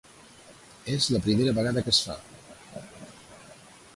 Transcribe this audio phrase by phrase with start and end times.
[0.93, 2.17] És la primera vegada que es fa.